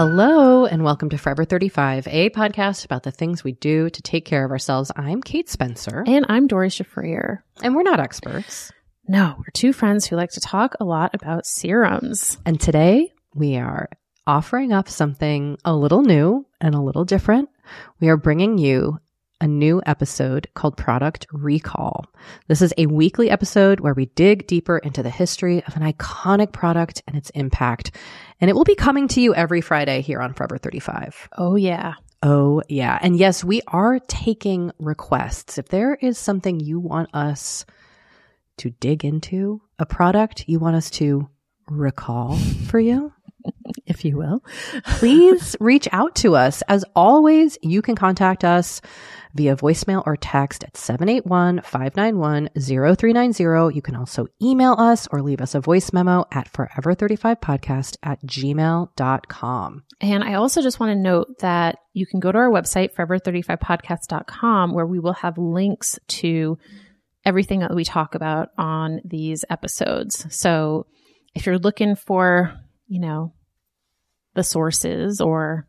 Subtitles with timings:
[0.00, 4.24] Hello and welcome to Forever 35, a podcast about the things we do to take
[4.24, 4.90] care of ourselves.
[4.96, 7.40] I'm Kate Spencer, and I'm Doree Shafrir.
[7.62, 8.72] and we're not experts.
[9.06, 12.38] No, we're two friends who like to talk a lot about serums.
[12.46, 13.90] And today we are
[14.26, 17.50] offering up something a little new and a little different.
[18.00, 19.00] We are bringing you
[19.40, 22.06] a new episode called Product Recall.
[22.48, 26.52] This is a weekly episode where we dig deeper into the history of an iconic
[26.52, 27.92] product and its impact.
[28.40, 31.28] And it will be coming to you every Friday here on Forever 35.
[31.38, 31.94] Oh, yeah.
[32.22, 32.98] Oh, yeah.
[33.00, 35.56] And yes, we are taking requests.
[35.56, 37.64] If there is something you want us
[38.58, 41.28] to dig into, a product you want us to
[41.66, 42.36] recall
[42.66, 43.12] for you,
[43.90, 44.44] If you will.
[44.84, 46.62] please reach out to us.
[46.68, 48.80] As always, you can contact us
[49.34, 53.74] via voicemail or text at 781-591-0390.
[53.74, 59.84] You can also email us or leave us a voice memo at forever35podcast at gmail.com.
[60.00, 64.72] And I also just want to note that you can go to our website, forever35podcast.com,
[64.72, 66.58] where we will have links to
[67.24, 70.26] everything that we talk about on these episodes.
[70.34, 70.86] So
[71.34, 72.54] if you're looking for,
[72.86, 73.34] you know,
[74.34, 75.66] the sources or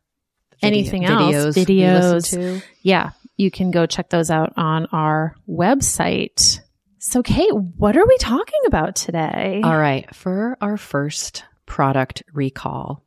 [0.62, 2.62] anything else, videos, to.
[2.82, 6.60] yeah, you can go check those out on our website.
[7.00, 9.62] So, Kate, what are we talking about today?
[9.64, 10.14] All right.
[10.14, 13.04] For our first product recall,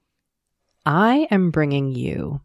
[0.84, 2.40] I am bringing you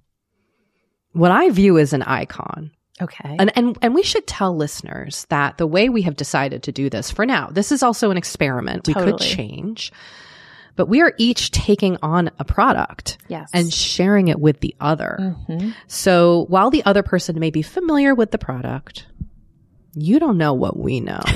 [1.13, 2.71] what I view as an icon.
[3.01, 3.35] okay.
[3.39, 6.89] And, and, and we should tell listeners that the way we have decided to do
[6.89, 8.88] this for now, this is also an experiment.
[8.88, 9.91] We could change,
[10.75, 13.50] but we are each taking on a product yes.
[13.54, 15.36] and sharing it with the other.
[15.48, 15.74] Mhm.
[15.88, 19.07] So while the other person may be familiar with the product,
[19.94, 21.21] you don't know what we know.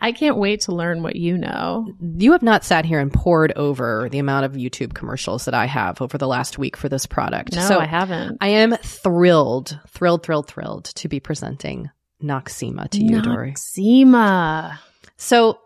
[0.00, 1.90] I can't wait to learn what you know.
[1.98, 5.64] you have not sat here and poured over the amount of YouTube commercials that I
[5.64, 7.54] have over the last week for this product.
[7.54, 8.36] No, so I haven't.
[8.42, 11.88] I am thrilled, thrilled, thrilled, thrilled to be presenting
[12.22, 13.52] Noxzema to you, Doree.
[13.52, 14.78] Noxzema.
[15.16, 15.58] So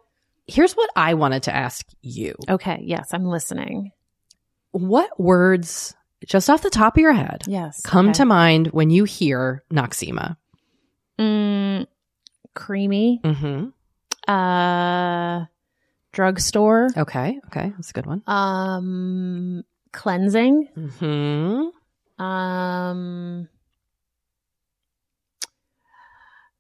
[0.49, 2.35] here's what I wanted to ask you.
[2.49, 2.81] Okay.
[2.83, 3.93] Yes, I'm listening.
[4.73, 5.95] What words,
[6.27, 7.81] just off the top of your head, Yes.
[7.83, 8.15] come okay.
[8.15, 10.37] to mind when you hear Noxzema?
[11.19, 11.87] Mm,
[12.55, 13.21] creamy.
[13.25, 14.31] Mm-hmm.
[14.31, 15.47] Uh,
[16.13, 16.89] drugstore.
[16.97, 17.39] Okay.
[17.47, 17.73] Okay.
[17.77, 18.23] That's a good one.
[18.27, 19.63] Um,
[19.93, 20.69] cleansing.
[20.77, 22.23] Mm-hmm.
[22.25, 23.49] Um,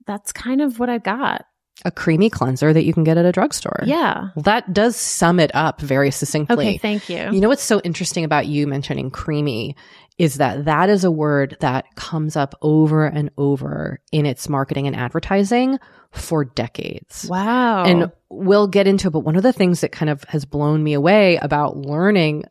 [0.06, 1.44] that's kind of what I got.
[1.84, 3.82] A creamy cleanser that you can get at a drugstore.
[3.84, 4.30] Yeah.
[4.34, 6.68] Well, that does sum it up very succinctly.
[6.68, 6.78] Okay.
[6.78, 7.30] Thank you.
[7.32, 9.76] You know what's so interesting about you mentioning creamy
[10.18, 14.88] is that that is a word that comes up over and over in its marketing
[14.88, 15.78] and advertising
[16.10, 17.26] for decades.
[17.28, 17.84] wow.
[17.84, 20.82] And we'll get into it, but one of the things that kind of has blown
[20.82, 22.44] me away about learning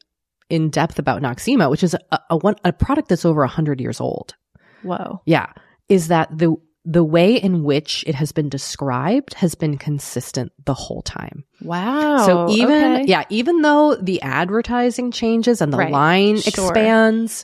[0.50, 4.00] in depth about Noxzema, which is a, a one a product that's over 100 years
[4.00, 4.36] old.
[4.84, 5.22] whoa.
[5.26, 5.52] Yeah,
[5.90, 6.56] is that the
[6.90, 11.44] the way in which it has been described has been consistent the whole time.
[11.62, 12.26] Wow.
[12.26, 13.04] So even okay.
[13.06, 15.92] yeah, even though the advertising changes and the Right.
[15.92, 16.72] line Sure.
[16.72, 17.44] expands,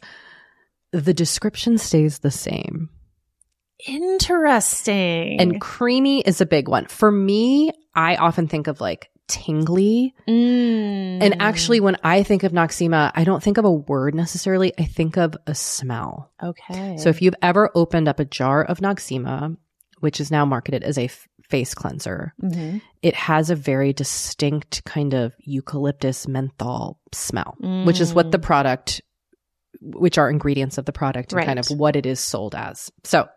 [0.94, 2.90] the description stays the same.
[3.86, 5.42] Interesting.
[5.42, 6.86] And creamy is a big one.
[6.86, 10.14] For me, I often think of like tingly.
[10.28, 11.22] Mm.
[11.22, 14.74] And actually when I think of Noxzema, I don't think of a word necessarily.
[14.78, 16.32] I think of a smell.
[16.42, 16.98] okay.
[16.98, 19.56] So if you've ever opened up a jar of Noxzema,
[20.00, 22.82] which is now marketed as a f- face cleanser, Mhm.
[23.02, 27.56] it has a very distinct kind of eucalyptus menthol smell,
[27.86, 28.44] which is what the Mm.
[28.44, 29.02] product,
[29.82, 32.92] which are ingredients of the product and kind of what it is sold as.
[33.04, 33.28] So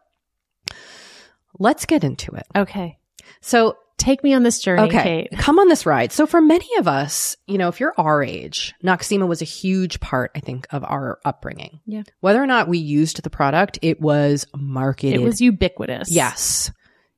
[1.59, 2.47] let's get into it.
[2.55, 2.99] Okay.
[3.41, 5.39] So, Take me on this journey, okay, Kate.
[5.39, 6.13] come on this ride.
[6.13, 10.01] So for many of us, you know, if you're our age, Noxzema was a huge
[10.01, 11.81] part, I think, of our upbringing.
[11.87, 12.03] Yeah.
[12.21, 16.11] Whether or not we used the product, it was marketed It was ubiquitous.
[16.11, 16.71] Yes.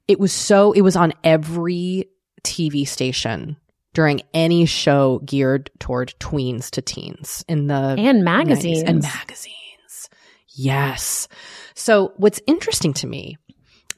[0.07, 2.09] It was so, it was on every
[2.45, 3.57] TV station
[3.93, 8.25] during any show geared toward tweens to teens in the And 90s.
[8.25, 8.83] magazines.
[8.85, 10.09] And magazines.
[10.55, 11.27] Yes.
[11.75, 13.37] So what's interesting to me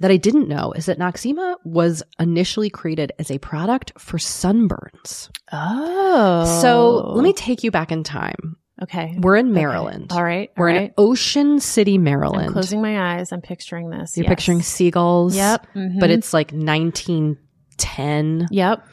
[0.01, 5.31] that I didn't know is that Noxzema was initially created as a product for sunburns.
[5.53, 6.61] Oh.
[6.63, 8.57] So let me take you back in time.
[8.83, 9.15] Okay.
[9.21, 9.55] We're in Okay.
[9.61, 10.11] Maryland.
[10.11, 10.51] All right.
[10.57, 10.95] We're all in.
[10.97, 12.47] Ocean City, Maryland.
[12.47, 13.31] I'm closing my eyes.
[13.31, 14.17] I'm picturing this.
[14.17, 14.31] You're Yes.
[14.31, 15.37] picturing seagulls.
[15.37, 15.67] Yep.
[15.75, 16.09] But mhm.
[16.09, 18.49] it's like 1910.
[18.51, 18.87] Yep.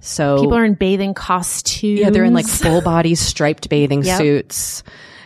[0.00, 2.00] So People are in bathing costumes.
[2.00, 4.18] yeah, they're in like full body striped bathing Yep.
[4.18, 4.82] suits.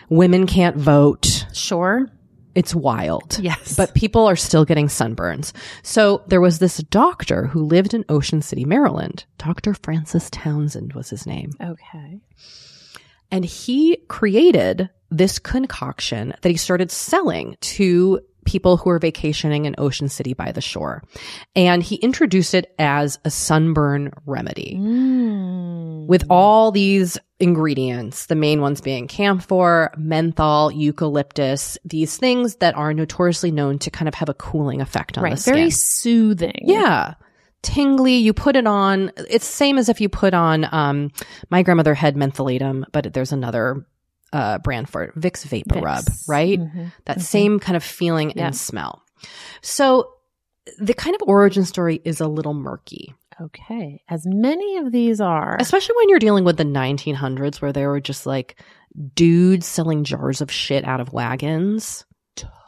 [0.09, 1.45] Women can't vote.
[1.53, 2.07] Sure.
[2.59, 3.39] It's wild.
[3.39, 3.77] Yes.
[3.77, 5.53] But people are still getting sunburns.
[5.81, 9.23] So there was this doctor who lived in Ocean City, Maryland.
[9.37, 9.73] Dr.
[9.73, 11.51] Francis Townsend was his name.
[11.63, 12.19] Okay.
[13.31, 19.75] And he created this concoction that he started selling to people who were vacationing in
[19.77, 21.03] Ocean City by the shore.
[21.55, 25.68] And he introduced it as a sunburn remedy Mm.
[26.09, 32.95] With all these ingredients, the main ones being camphor, menthol, eucalyptus, these things that are
[32.95, 35.35] notoriously known to kind of have a cooling effect on right.
[35.35, 35.53] the skin.
[35.53, 36.61] Very soothing.
[36.63, 37.13] Yeah.
[37.61, 39.11] Tingly, you put it on.
[39.17, 41.11] It's the same as if you put on, um,
[41.51, 43.85] my grandmother had mentholatum, but there's another,
[44.33, 45.81] uh, brand for it, Vicks Vapor Vicks.
[45.83, 46.59] Rub, right?
[46.59, 46.91] Mhm.
[47.05, 47.21] That Mhm.
[47.21, 48.47] same kind of feeling Yeah.
[48.47, 49.03] and smell.
[49.61, 50.09] So
[50.79, 54.03] the kind of origin story is a little murky, Okay.
[54.09, 55.57] As many of these are.
[55.59, 58.61] especially when you're dealing with the 1900s where there were just like
[59.15, 62.05] dudes selling jars of shit out of wagons.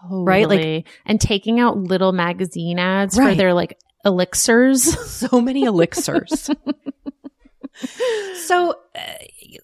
[0.09, 0.47] right?
[0.47, 4.83] Like- and taking out little magazine ads for their like elixirs.
[5.11, 6.49] so many elixirs.
[8.45, 8.99] so, uh,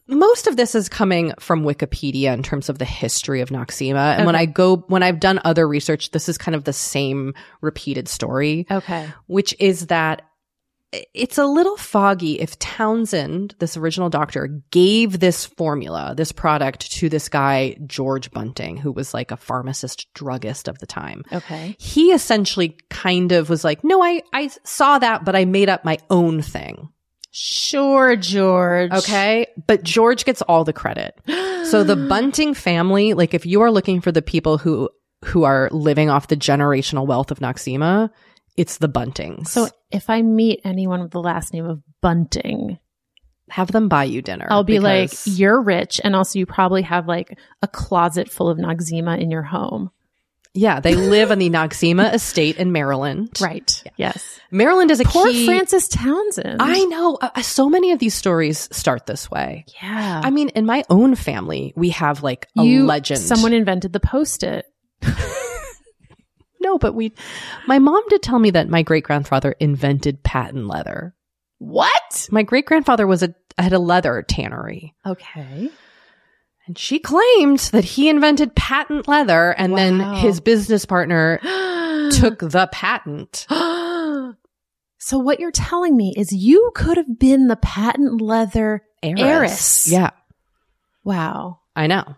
[0.08, 4.18] most of this is coming from Wikipedia in terms of the history of Noxzema.
[4.18, 7.34] And when I go, when I've done other research, this is kind of the same
[7.62, 9.08] repeated story, okay.
[9.28, 10.27] which is that
[11.14, 17.10] it's a little foggy if Townsend, this original doctor, gave this formula, this product to
[17.10, 21.76] this guy, George Bunting, who was like a pharmacist druggist of the time Okay.
[21.80, 25.84] he essentially kind of was like, no, I, I saw that, but I made up
[25.86, 26.90] my own thing.
[27.32, 28.92] Sure, George.
[28.92, 29.48] Okay.
[29.68, 31.20] But George gets all the credit.
[31.68, 34.90] So the Bunting family, like if you are looking for the people who,
[35.26, 38.10] who are living off the generational wealth of Noxzema,
[38.58, 39.48] it's the Buntings.
[39.48, 42.78] So if I meet anyone with the last name of Bunting,
[43.50, 44.48] have them buy you dinner.
[44.50, 46.02] I'll be like, you're rich.
[46.04, 49.92] And also you probably have like a closet full of Noxzema in your home.
[50.54, 53.30] yeah, they live on the Noxzema estate in Maryland.
[53.40, 53.84] Right.
[53.96, 54.40] Yes.
[54.52, 55.46] Maryland is a Poor key.
[55.46, 56.62] Francis Townsend.
[56.62, 57.18] I know.
[57.22, 59.66] Uh, so many of these stories start this way.
[59.82, 60.22] yeah.
[60.24, 63.22] I mean, in my own family, we have like a you, legend.
[63.22, 64.66] Someone invented the post-it.
[66.60, 67.14] No, but we,
[67.68, 71.16] my mom did tell me that my great grandfather invented patent leather.
[71.60, 72.28] What?
[72.32, 74.94] My great grandfather was a had a leather tannery.
[75.06, 75.70] Okay.
[76.68, 81.38] And she claimed that he invented patent leather and then his business partner
[82.12, 83.48] took the patent.
[85.00, 89.90] so what you're telling me is you could have been the patent leather heiress.
[89.90, 90.12] Yeah,
[91.08, 91.60] Wow.
[91.74, 92.16] I know.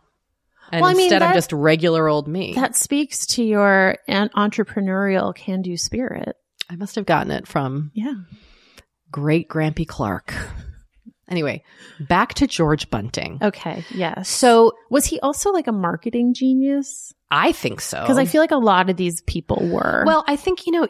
[0.71, 2.53] And Well, instead I'm that- just regular old me.
[2.55, 6.35] That speaks to your an- entrepreneurial can-do spirit.
[6.69, 8.13] I must have gotten it from Yeah.
[9.11, 10.33] great Grampy Clark.
[11.27, 11.63] Anyway,
[11.99, 13.37] back to George Bunting.
[13.41, 13.85] Okay.
[13.91, 14.29] Yes.
[14.29, 17.13] So Was he also like a marketing genius?
[17.29, 18.01] I think so.
[18.01, 20.03] Because I feel like a lot of these people were.
[20.07, 20.87] Well, I think, you know,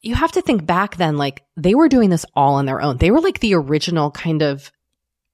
[0.00, 2.98] you have to think back then, like they were doing this all on their own.
[2.98, 4.70] They were like the original kind of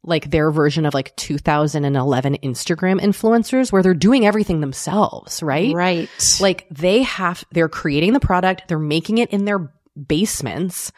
[0.07, 5.75] like their version of like 2011 Instagram influencers where they're doing everything themselves, right?
[5.75, 6.39] right.
[6.41, 9.73] Like they have, they're creating the product, they're making it in their
[10.07, 10.93] basements,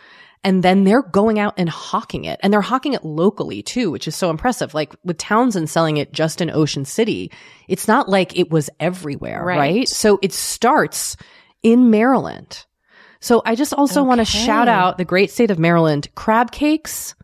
[0.44, 2.38] and then they're going out and hawking it.
[2.42, 4.72] And they're hawking it locally too, which is so impressive.
[4.74, 7.32] Like with Townsend selling it just in Ocean City,
[7.66, 9.58] it's not like it was everywhere, Right.
[9.58, 9.88] right?
[9.88, 11.16] So it starts
[11.62, 12.64] in Maryland.
[13.20, 17.16] So I just also want to shout out the great state of Maryland crab cakes,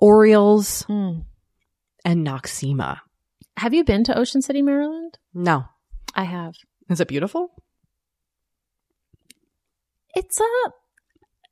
[0.00, 1.24] Orioles, Mm.
[2.04, 3.00] and Noxema.
[3.56, 5.18] Have you been to Ocean City, Maryland?
[5.32, 5.64] No.
[6.14, 6.54] I have.
[6.90, 7.50] Is it beautiful?
[10.14, 10.72] It's a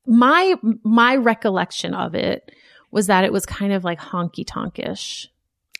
[0.06, 2.50] my my recollection of it
[2.90, 5.26] was that it was kind of like honky tonkish.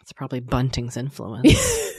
[0.00, 1.92] It's probably Bunting's influence.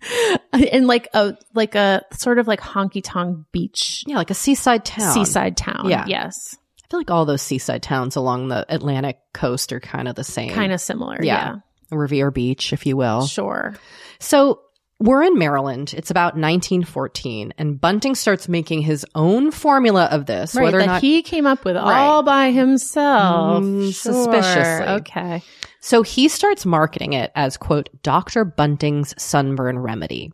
[0.52, 4.84] and like a like a sort of like honky tonk beach yeah, like a seaside
[4.84, 5.12] town.
[5.12, 5.88] seaside town.
[5.88, 6.04] Yeah.
[6.06, 6.56] Yes.
[6.88, 10.24] I feel like all those seaside towns along the Atlantic coast are kind of the
[10.24, 10.54] same.
[10.54, 11.18] Kind of similar.
[11.22, 11.56] Yeah.
[11.90, 13.26] Revere Beach, if you will.
[13.26, 13.74] Sure.
[14.20, 14.60] So
[14.98, 15.92] we're in Maryland.
[15.94, 20.64] It's about 1914, and Bunting starts making his own formula of this, right.
[20.64, 21.98] whether or that not he came up with Right.
[22.00, 23.62] all by himself.
[23.62, 24.12] Mm, Sure.
[24.14, 24.86] suspiciously.
[24.96, 25.42] Okay.
[25.80, 28.44] So he starts marketing it as, quote, Dr.
[28.44, 30.32] Bunting's sunburn remedy.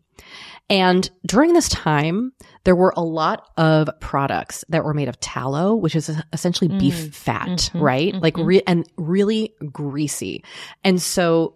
[0.69, 2.31] And during this time,
[2.63, 6.79] there were a lot of products that were made of tallow, which is essentially Mm.
[6.79, 7.81] beef fat, Mhm.
[7.81, 8.15] right?
[8.15, 8.45] Like, Mhm.
[8.45, 10.43] re- and really greasy.
[10.83, 11.55] And so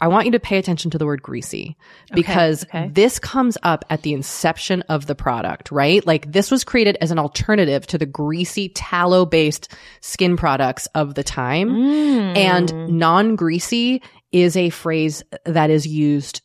[0.00, 1.76] I want you to pay attention to the word greasy
[2.12, 2.90] because okay.
[2.92, 6.04] this comes up at the inception of the product, right?
[6.04, 11.14] Like this was created as an alternative to the greasy tallow based skin products of
[11.14, 11.70] the time.
[11.70, 12.36] Mm.
[12.36, 14.02] And non greasy
[14.32, 16.42] is a phrase that is used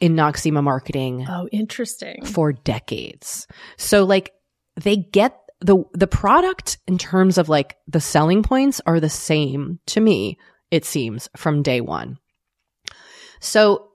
[0.00, 2.24] in Noxzema marketing oh, interesting.
[2.24, 3.46] for decades.
[3.76, 4.32] So like
[4.76, 9.80] they get the the product in terms of like the selling points are the same
[9.86, 10.38] to me,
[10.70, 12.18] it seems, from day one.
[13.40, 13.88] So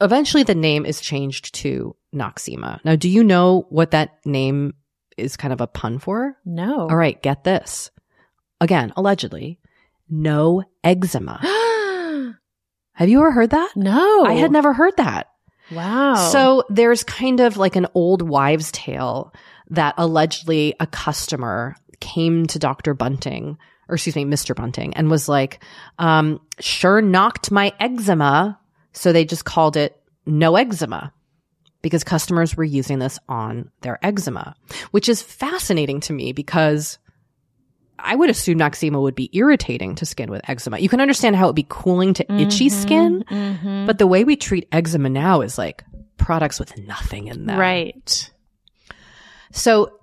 [0.00, 2.80] eventually the name is changed to Noxzema.
[2.84, 4.74] Now, do you know what that name
[5.16, 6.36] is kind of a pun for?
[6.44, 6.88] No.
[6.88, 7.90] All right, get this.
[8.60, 9.58] Again, allegedly,
[10.08, 11.40] no eczema.
[12.92, 13.72] Have you ever heard that?
[13.76, 14.24] no.
[14.24, 15.28] I had never heard that.
[15.70, 16.14] Wow.
[16.14, 19.32] So there's kind of like an old wives' tale
[19.70, 22.94] that allegedly a customer came to Dr.
[22.94, 23.56] Bunting,
[23.88, 24.54] or excuse me, Mr.
[24.54, 25.62] Bunting, and was like,
[25.98, 28.58] um, sure knocked my eczema.
[28.92, 31.12] So they just called it no eczema
[31.82, 34.54] because customers were using this on their eczema,
[34.90, 36.98] which is fascinating to me because
[37.98, 40.78] I would assume Noxzema would be irritating to skin with eczema.
[40.78, 43.86] You can understand how it would be cooling to itchy skin, Mhm.
[43.86, 45.84] but the way we treat eczema now is like
[46.16, 47.58] products with nothing in them.
[47.58, 48.30] right.
[49.52, 49.98] So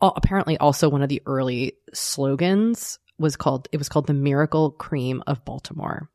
[0.00, 5.22] apparently also one of the early slogans was called it was called the miracle cream
[5.26, 6.08] of Baltimore.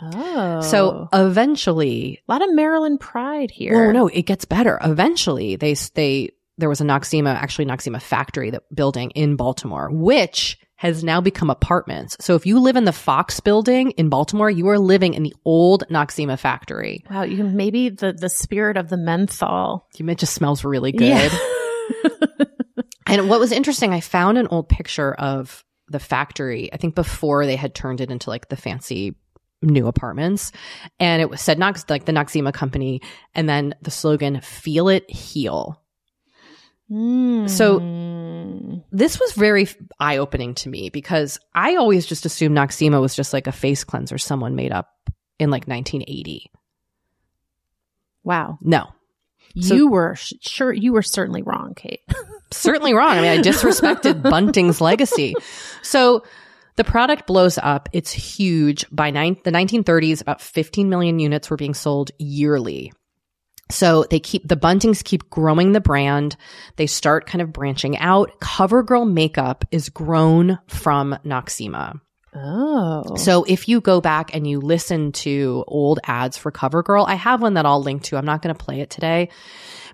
[0.00, 0.60] Oh.
[0.60, 3.88] So eventually a lot of Maryland pride here.
[3.88, 4.78] Oh no, it gets better.
[4.82, 10.58] Eventually they they there was a Noxzema actually Noxzema factory that building in Baltimore which
[10.76, 12.16] has now become apartments.
[12.20, 15.34] So if you live in the Fox building in Baltimore, you are living in the
[15.44, 17.04] old Noxzema factory.
[17.08, 19.88] Wow, you maybe the the spirit of the menthol.
[19.98, 21.32] It just smells really good.
[21.32, 21.38] Yeah.
[23.06, 27.46] And what was interesting, I found an old picture of the factory, I think before
[27.46, 29.14] they had turned it into like the fancy
[29.62, 30.52] new apartments.
[30.98, 33.02] And it was said Nox like the Noxzema company,
[33.34, 35.82] and then the slogan, feel it heal.
[36.90, 38.82] So- Mm.
[38.92, 39.66] This was very
[39.98, 43.82] eye opening to me because I always just assumed Noxzema was just like a face
[43.84, 44.88] cleanser someone made up
[45.38, 46.50] in like 1980.
[48.22, 48.86] wow, No,
[49.60, 52.00] So- you were sh- sure you were certainly wrong, Kate.
[52.52, 53.16] certainly wrong.
[53.18, 55.34] I mean, I disrespected Bunting's legacy.
[55.82, 56.24] So
[56.76, 57.88] the product blows up.
[57.92, 58.84] It's huge.
[58.90, 62.92] By nine, the 1930s, about 15 million units were being sold yearly.
[63.70, 66.36] So they keep the Buntings keep growing the brand.
[66.76, 68.38] They start kind of branching out.
[68.40, 72.00] CoverGirl makeup is grown from Noxzema.
[72.34, 73.14] Oh.
[73.16, 77.40] So if you go back and you listen to old ads for CoverGirl, I have
[77.40, 78.16] one that I'll link to.
[78.16, 79.28] I'm not going to play it today,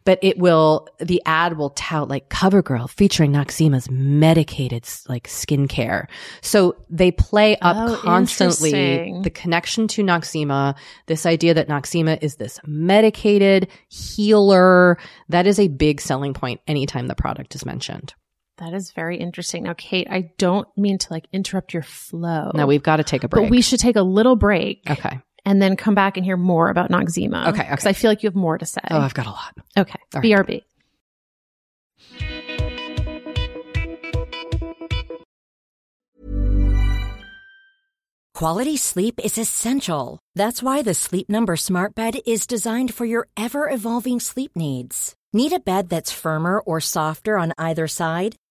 [0.04, 6.06] but it will, the ad will tout like CoverGirl featuring Noxzema's medicated like skincare.
[6.40, 10.76] So they play up Oh, constantly the connection to Noxzema,
[11.06, 14.98] this idea that Noxzema is this medicated healer.
[15.28, 18.14] That is a big selling point anytime the product is mentioned.
[18.58, 19.62] that is very interesting.
[19.64, 22.50] Now, Kate, I don't mean to like interrupt your flow.
[22.54, 23.44] Now we've got to take a break.
[23.46, 25.20] But we should take a little break okay.
[25.44, 27.48] And then come back and hear more about Noxzema.
[27.48, 27.70] Okay, okay.
[27.70, 28.80] Because I feel like you have more to say.
[28.90, 29.54] Oh, I've got a lot.
[29.76, 29.98] okay.
[30.14, 30.46] All right.
[30.46, 30.62] BRB.
[38.40, 40.18] Quality sleep is essential.
[40.34, 45.14] That's why the Sleep Number Smart Bed is designed for your ever evolving sleep needs.
[45.34, 48.36] Need a bed that's firmer or softer on either side?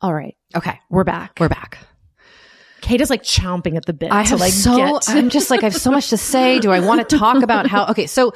[0.00, 0.36] All right.
[0.56, 1.38] Okay, We're back.
[1.40, 1.78] we're back.
[2.80, 5.50] Kate is like chomping at the bit I to have like so, get I'm just
[5.50, 6.60] like, I have so much to say.
[6.60, 8.32] Do I want to talk about how, okay, so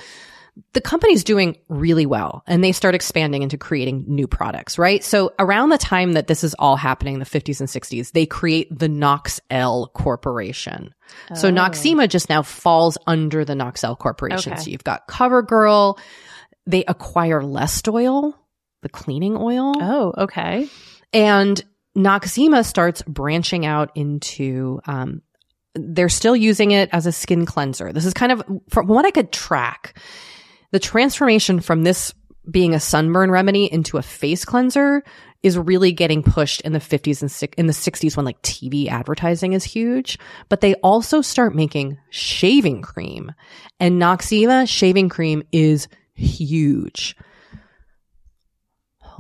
[0.75, 5.03] the company's doing really well and they start expanding into creating new products, right?
[5.03, 8.77] So around the time that this is all happening, the 50s and 60s, they create
[8.77, 10.93] the Noxell Corporation.
[11.35, 11.53] So Oh.
[11.53, 14.55] Noxzema just now falls under the Noxell Corporation.
[14.55, 14.63] Okay.
[14.63, 15.99] So you've got CoverGirl.
[16.67, 18.35] They acquire Lestoil,
[18.83, 19.73] the cleaning oil.
[19.81, 20.69] Oh, okay.
[21.13, 21.63] And
[21.97, 25.23] Noxzema starts branching out into, um,
[25.75, 27.93] they're still using it as a skin cleanser.
[27.93, 29.99] This is kind of, from what I could track,
[30.71, 32.15] the transformation from this
[32.51, 35.05] being a sunburn remedy into a face cleanser
[35.43, 39.53] is really getting pushed in the 50s and in the 60s when like TV advertising
[39.53, 40.19] is huge.
[40.49, 43.33] But they also start making shaving cream
[43.81, 47.17] and Noxzema shaving cream is huge.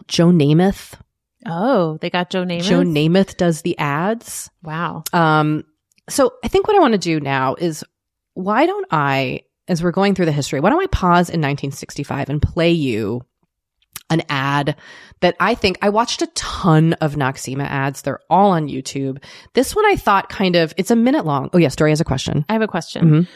[0.08, 0.94] Joe Namath
[1.46, 2.62] Oh, they got Joe Namath.
[2.64, 4.50] Joe Namath does the ads.
[4.62, 5.02] wow.
[5.12, 5.64] Um,
[6.08, 7.84] so I think what I want to do now is
[8.34, 12.28] why don't I, as we're going through the history, why don't I pause in 1965
[12.28, 13.22] and play you
[14.10, 14.76] an ad
[15.20, 18.02] that I think I watched a ton of Noxzema ads.
[18.02, 19.22] They're all on YouTube.
[19.54, 21.48] This one I thought kind of, it's a minute long.
[21.52, 22.44] Oh, yes, Doree has a question.
[22.48, 23.04] I have a question.
[23.10, 23.28] Mhm.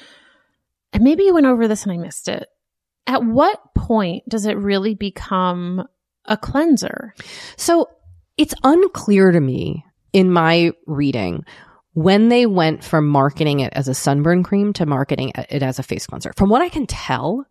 [0.93, 2.47] And maybe you went over this and I missed it.
[3.07, 5.87] At what point does it really become
[6.25, 7.15] a cleanser?
[7.57, 7.89] So
[8.37, 11.45] it's unclear to me in my reading
[11.95, 15.83] when they went from marketing it as a sunburn cream to marketing it as a
[15.83, 16.33] face cleanser.
[16.37, 17.47] From what I can tell,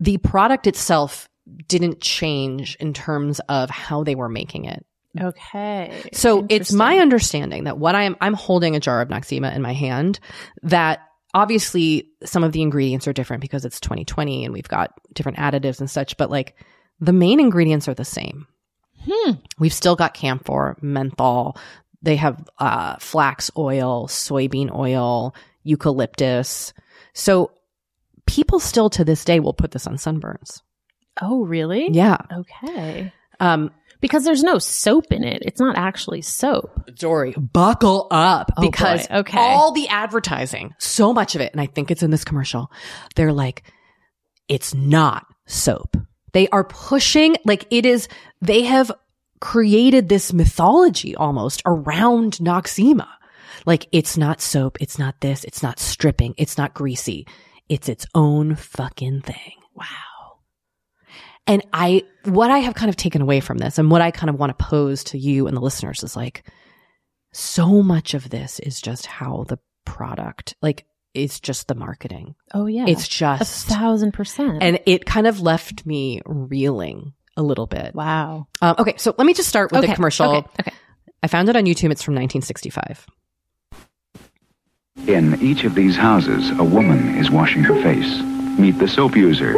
[0.00, 1.28] the product itself
[1.68, 4.84] didn't change in terms of how they were making it.
[5.20, 6.08] Okay.
[6.12, 9.62] So it's my understanding that what I am, I'm holding a jar of Noxzema in
[9.62, 10.20] my hand
[10.62, 11.00] that
[11.34, 15.80] obviously some of the ingredients are different because it's 2020 and we've got different additives
[15.80, 16.56] and such, but like
[17.00, 18.46] the main ingredients are the same.
[19.10, 19.32] Hmm.
[19.58, 21.56] We've still got camphor, menthol.
[22.02, 26.72] They have uh, flax oil, soybean oil, eucalyptus.
[27.12, 27.50] So
[28.26, 30.62] people still to this day will put this on sunburns.
[31.20, 31.88] Oh, really?
[31.90, 32.18] Yeah.
[32.32, 33.12] Okay.
[33.40, 33.70] Um,
[34.00, 35.42] Because there's no soap in it.
[35.44, 36.88] It's not actually soap.
[36.96, 39.16] Doree, buckle up Oh, because boy.
[39.18, 39.38] Okay.
[39.38, 42.70] all the advertising, so much of it, and I think it's in this commercial,
[43.16, 43.62] they're like,
[44.48, 45.96] it's not soap.
[46.32, 48.08] They are pushing, like it is,
[48.40, 48.90] they have
[49.40, 53.08] created this mythology almost around Noxzema.
[53.66, 57.26] Like it's not soap, it's not this, it's not stripping, it's not greasy.
[57.68, 59.52] It's its own fucking thing.
[59.74, 59.86] Wow.
[61.46, 64.30] And I, what I have kind of taken away from this and what I kind
[64.30, 66.44] of want to pose to you and the listeners is like,
[67.32, 72.34] so much of this is just how the product, like, it's just the marketing.
[72.54, 72.84] Oh, yeah.
[72.86, 74.62] It's just a thousand percent.
[74.62, 77.94] and it kind of left me reeling a little bit.
[77.94, 78.46] wow.
[78.60, 79.88] Um, okay, so let me just start with okay.
[79.88, 80.30] the commercial.
[80.30, 80.48] Okay.
[80.60, 80.72] okay.
[81.22, 81.90] I found it on YouTube.
[81.90, 83.06] It's from 1965.
[85.06, 88.20] In each of these houses, a woman is washing her face.
[88.58, 89.54] Meet the soap user.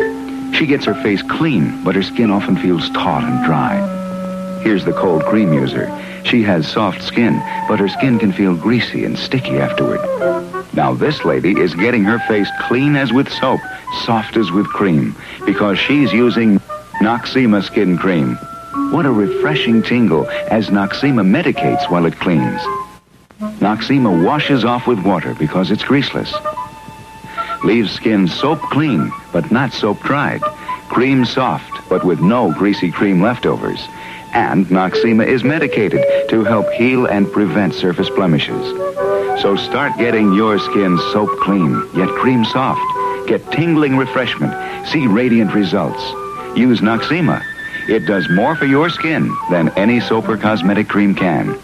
[0.55, 4.61] She gets her face clean, but her skin often feels taut and dry.
[4.63, 5.91] Here's the cold cream user.
[6.25, 10.52] She has soft skin, but her skin can feel greasy and sticky afterward.
[10.75, 13.61] Now this lady is getting her face clean as with soap,
[14.05, 16.59] soft as with cream, because she's using
[17.03, 18.37] Noxzema skin cream.
[18.91, 22.61] What a refreshing tingle as Noxzema medicates while it cleans.
[23.61, 26.33] Noxzema washes off with water because it's greaseless.
[27.65, 30.41] Leaves skin soap clean, but not soap dried.
[30.89, 33.87] Cream soft, but with no greasy cream leftovers.
[34.33, 39.12] And Noxzema is medicated to help heal and prevent surface blemishes.
[39.41, 42.81] So start getting your skin soap clean, yet cream soft.
[43.27, 44.53] Get tingling refreshment.
[44.89, 46.03] See radiant results.
[46.57, 47.43] Use Noxzema.
[47.89, 51.59] It does more for your skin than any soap or cosmetic cream can.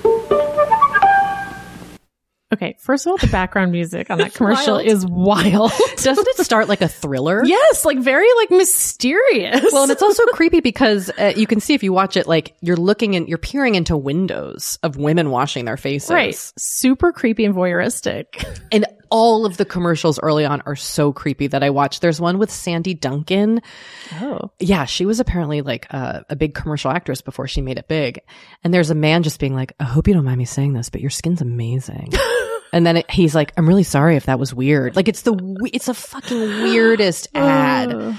[2.52, 2.76] Okay.
[2.78, 4.87] First of all, the background music on that commercial wild.
[4.87, 5.70] is wild.
[5.96, 7.42] Doesn't it start like a thriller?
[7.44, 7.84] yes.
[7.84, 9.70] Like very like mysterious.
[9.72, 12.54] Well, and it's also creepy because uh, you can see if you watch it, like
[12.61, 16.11] you're looking and you're peering into windows of women washing their faces.
[16.11, 16.52] right.
[16.58, 18.44] Super creepy and voyeuristic.
[18.72, 22.01] And all of the commercials early on are so creepy that I watched.
[22.01, 23.62] There's one with Sandy Duncan.
[24.21, 24.51] Oh.
[24.59, 28.21] Yeah, she was apparently like a, a big commercial actress before she made it big.
[28.64, 30.90] And there's a man just being like, I hope you don't mind me saying this,
[30.90, 32.12] but your skin's amazing.
[32.73, 34.97] and then it, he's like, I'm really sorry if that was weird.
[34.97, 35.35] Like it's the,
[35.73, 38.16] it's a fucking weirdest ad.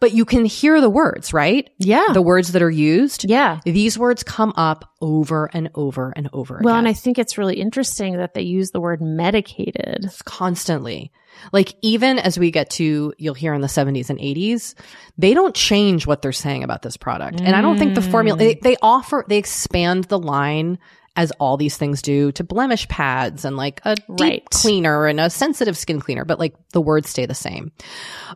[0.00, 1.68] But you can hear the words, right?
[1.78, 2.06] Yeah.
[2.14, 3.24] The words that are used.
[3.28, 3.60] yeah.
[3.64, 6.78] These words come up over and over and over Well, again.
[6.86, 10.10] and I think it's really interesting that they use the word medicated.
[10.24, 11.12] constantly.
[11.52, 14.74] Like even as we get to you'll hear in the 70s and 80s,
[15.18, 17.40] they don't change what they're saying about this product.
[17.40, 20.78] And I don't think the formula they, they offer they expand the line
[21.16, 24.50] as all these things do to blemish pads and like a deep Right.
[24.50, 27.72] cleaner and a sensitive skin cleaner, but like the words stay the same.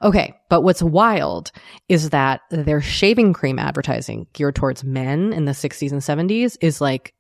[0.03, 1.53] Okay, but what's wild
[1.89, 6.81] is that their shaving cream advertising geared towards men in the 60s and 70s is
[6.81, 7.15] like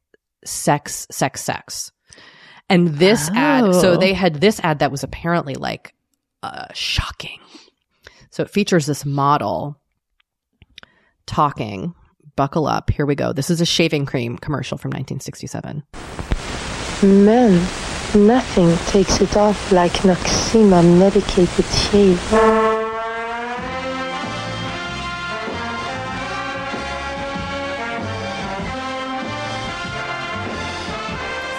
[0.44, 1.92] sex, sex, sex.
[2.70, 3.96] And this ad, so Oh.
[3.96, 5.94] they had this ad that was apparently like
[6.42, 7.38] uh, shocking.
[8.30, 9.80] So it features this model
[11.26, 11.94] talking.
[12.36, 12.90] Buckle up.
[12.90, 13.32] Here we go.
[13.32, 15.84] This is a shaving cream commercial from 1967.
[17.02, 17.52] Men,
[18.26, 22.20] nothing takes it off like Noxzema medicated shave.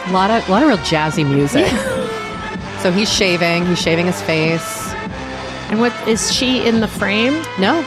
[0.07, 1.65] A lot of, lot of real jazzy music.
[2.81, 3.65] so he's shaving.
[3.65, 4.93] He's shaving his face.
[5.69, 7.43] And what is she in the frame?
[7.59, 7.83] No,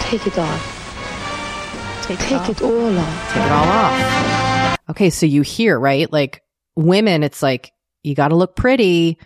[0.00, 2.02] Take it off.
[2.04, 3.32] Take, Take it all off.
[3.32, 4.78] take it all off.
[4.90, 6.12] Okay, so you hear, right?
[6.12, 6.42] Like
[6.74, 9.18] women, it's like, you got to look pretty.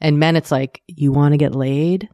[0.00, 2.08] And men, it's like, you want to get laid?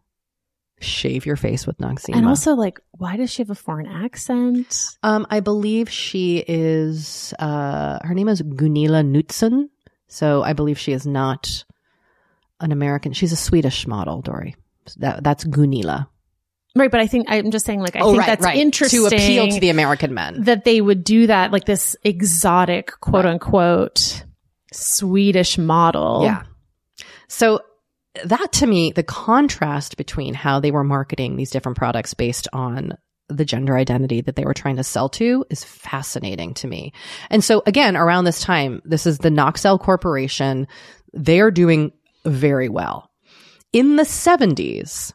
[0.81, 2.16] Shave your face with Noxzema.
[2.16, 4.99] And also, like, why does she have a foreign accent?
[5.05, 9.68] Um, I believe she is, uh, her name is Gunilla Knutsson.
[10.09, 11.64] So I believe she is not
[12.61, 13.12] an American.
[13.12, 14.55] She's a Swedish model, Doree.
[14.99, 16.09] That, that's Gunilla.
[16.77, 19.16] Right, but I think I'm just saying, like, I oh, think that's interesting Oh, To
[19.16, 20.42] appeal to the American men.
[20.45, 24.25] that they would do that, like this exotic, quote unquote,
[24.73, 26.21] Swedish model.
[26.23, 26.42] Yeah.
[27.29, 27.61] So
[28.25, 32.97] that to me, the contrast between how they were marketing these different products based on
[33.29, 36.93] the gender identity that they were trying to sell to is fascinating to me.
[37.31, 40.69] And so again, around this time, this is the Noxell Corporation.
[41.12, 41.93] They are doing
[42.25, 43.11] very well.
[43.73, 45.12] In the 70s,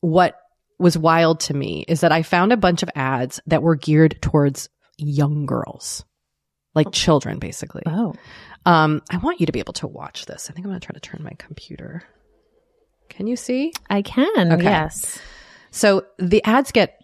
[0.00, 0.38] what
[0.78, 4.20] was wild to me is that I found a bunch of ads that were geared
[4.22, 6.04] towards young girls,
[6.74, 7.82] like children, basically.
[7.86, 8.14] Oh.
[8.66, 10.48] Um, I want you to be able to watch this.
[10.48, 12.02] I think I'm going to try to turn my computer.
[13.08, 13.72] Can you see?
[13.88, 14.52] I can.
[14.52, 14.64] Okay.
[14.64, 15.18] Yes.
[15.70, 17.00] So the ads get,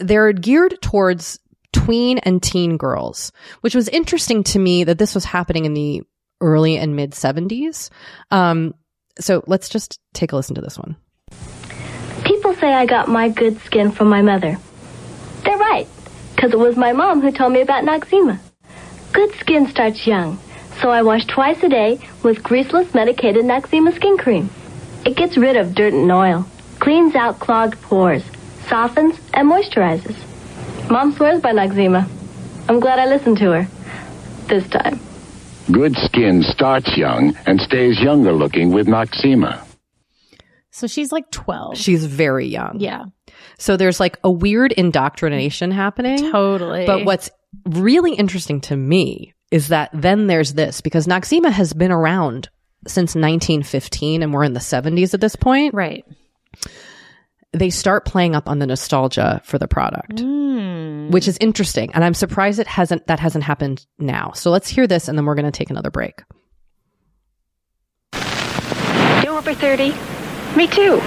[0.00, 1.38] they're geared towards
[1.72, 6.02] tween and teen girls, which was interesting to me that this was happening in the
[6.40, 7.90] early and mid 70s.
[8.30, 8.74] Um,
[9.18, 10.96] so let's just take a listen to this one.
[12.24, 14.58] People say I got my good skin from my mother.
[15.44, 15.86] They're right,
[16.34, 18.38] because it was my mom who told me about Noxzema.
[19.12, 20.38] Good skin starts young,
[20.80, 24.50] so I wash twice a day with greaseless medicated Noxzema skin cream.
[25.04, 26.46] It gets rid of dirt and oil,
[26.80, 28.24] cleans out clogged pores,
[28.68, 30.16] softens, and moisturizes.
[30.90, 32.08] Mom swears by Noxzema.
[32.68, 33.68] I'm glad I listened to her.
[34.48, 35.00] This time.
[35.70, 39.62] Good skin starts young and stays younger looking with Noxzema.
[40.70, 41.76] So she's like 12.
[41.76, 42.76] She's very young.
[42.78, 43.04] yeah,
[43.58, 46.30] So there's like a weird indoctrination happening.
[46.30, 46.86] totally.
[46.86, 47.30] But what's
[47.66, 52.48] really interesting to me is that then there's this because Noxzema has been around
[52.86, 55.74] since 1915 and we're in the 70s at this point.
[55.74, 56.04] right.
[57.52, 61.08] They start playing up on the nostalgia for the product, Hmm.
[61.10, 61.90] which is interesting.
[61.94, 64.32] And I'm surprised it hasn't, that hasn't happened now.
[64.34, 66.22] So let's hear this and then we're going to take another break.
[69.24, 69.94] You over 30?
[70.56, 71.00] Me too.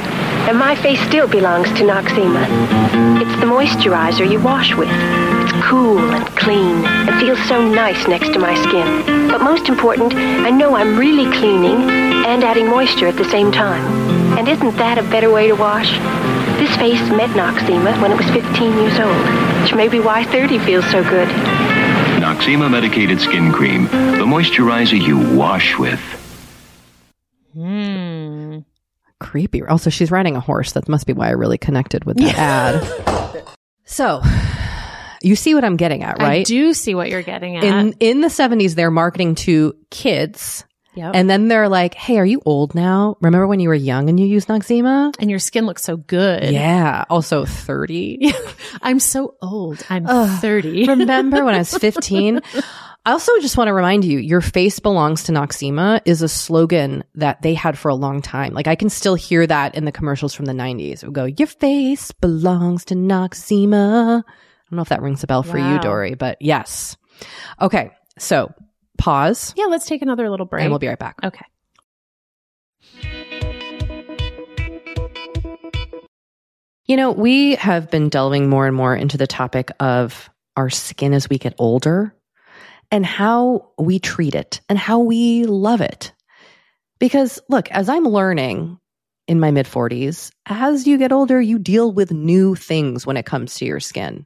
[0.50, 3.22] And my face still belongs to Noxzema.
[3.22, 4.90] It's the moisturizer you wash with.
[4.90, 9.28] It's cool and clean and feels so nice next to my skin.
[9.30, 11.90] But most important, I know I'm really cleaning
[12.26, 14.21] and adding moisture at the same time.
[14.38, 15.92] And isn't that a better way to wash?
[16.60, 20.60] This face met Noxzema when it was 15 years old, which may be why 30
[20.60, 21.28] feels so good.
[22.22, 26.00] Noxzema medicated skin cream, the moisturizer you wash with.
[27.54, 28.60] Hmm.
[29.20, 29.64] Creepy.
[29.64, 30.72] Also, she's riding a horse.
[30.74, 33.44] That must be why I really connected with that ad.
[33.86, 34.22] So
[35.22, 36.42] you see what I'm getting at, right?
[36.42, 37.64] I do see what you're getting at.
[37.64, 40.64] in in the 70s they're marketing to kids
[40.94, 41.12] Yep.
[41.16, 44.20] and then they're like hey are you old now remember when you were young and
[44.20, 46.52] you used Noxzema and your skin looks so good.
[46.52, 48.34] yeah also 30
[48.82, 49.82] I'm so old.
[49.90, 50.42] I'm Ugh.
[50.42, 50.88] 30.
[50.88, 52.42] remember when i was 15
[53.06, 57.04] i also just want to remind you your face belongs to Noxzema is a slogan
[57.16, 59.92] that they had for a long time like i can still hear that in the
[59.94, 64.82] commercials from the 90s it would go your face belongs to Noxzema i don't know
[64.82, 66.98] if that rings a bell for you Doree but yes
[67.62, 68.54] okay so
[69.02, 70.64] pause yeah, let's take another little break.
[70.64, 71.46] and we'll be right back Okay.
[76.92, 81.14] You know, we have been delving more and more into the topic of our skin
[81.14, 82.14] as we get older
[82.92, 86.12] and how we treat it and how we love it.
[87.00, 88.78] Because look, as I'm learning
[89.26, 93.26] in my mid 40s, as you get older, you deal with new things when it
[93.26, 94.26] comes to your skin.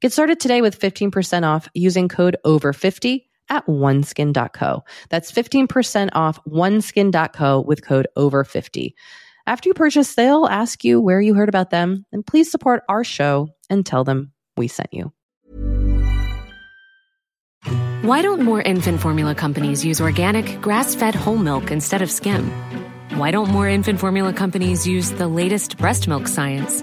[0.00, 4.82] Get started today with 15% off using code OVER50 at oneskin.co.
[5.10, 8.94] That's 15% off oneskin.co with code OVER50.
[9.46, 13.04] After you purchase, they'll ask you where you heard about them, and please support our
[13.04, 15.12] show and tell them we sent you.
[18.02, 22.50] Why don't more infant formula companies use organic, grass fed whole milk instead of skim?
[23.16, 26.82] Why don't more infant formula companies use the latest breast milk science?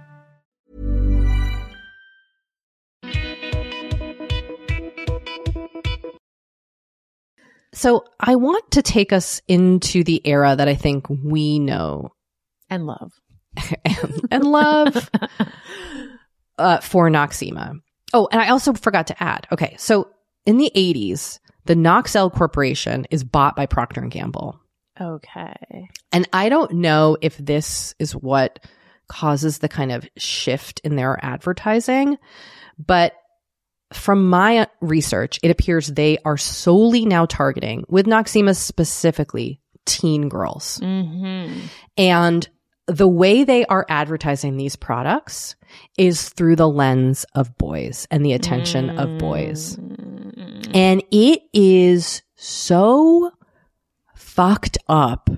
[7.73, 12.11] So I want to take us into the era that I think we know
[12.69, 13.13] And love.
[13.85, 15.09] and, and love
[16.57, 17.79] uh, for Noxzema.
[18.13, 19.47] Oh, and I also forgot to add.
[19.51, 20.09] Okay, so
[20.45, 24.59] in the 80s, the Noxell Corporation is bought by Procter and Gamble.
[24.99, 25.89] Okay.
[26.11, 28.59] And I don't know if this is what
[29.07, 32.17] causes the kind of shift in their advertising,
[32.77, 33.13] but
[33.93, 40.79] from my research, it appears they are solely now targeting, with Noxzema specifically, teen girls.
[40.81, 41.67] Mm-hmm.
[41.97, 42.49] And
[42.87, 45.55] the way they are advertising these products
[45.97, 49.77] is through the lens of boys and the attention of boys.
[50.73, 53.31] And it is so
[54.15, 55.29] fucked up.